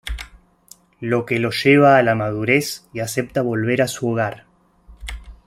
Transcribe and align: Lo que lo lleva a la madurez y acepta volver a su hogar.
Lo 0.99 1.27
que 1.27 1.37
lo 1.37 1.51
lleva 1.51 1.95
a 1.97 2.01
la 2.01 2.15
madurez 2.15 2.87
y 2.91 3.01
acepta 3.01 3.43
volver 3.43 3.83
a 3.83 3.87
su 3.87 4.09
hogar. 4.09 4.47